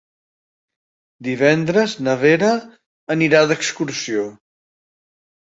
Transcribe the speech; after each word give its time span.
Divendres 1.27 1.93
na 2.07 2.17
Vera 2.23 2.49
anirà 3.17 3.45
d'excursió. 3.53 4.29